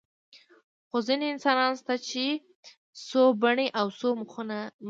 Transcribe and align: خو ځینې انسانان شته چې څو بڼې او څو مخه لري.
خو 0.89 0.97
ځینې 1.07 1.25
انسانان 1.29 1.73
شته 1.79 1.95
چې 2.07 2.23
څو 3.07 3.21
بڼې 3.41 3.67
او 3.79 3.87
څو 3.99 4.07
مخه 4.21 4.41
لري. 4.49 4.67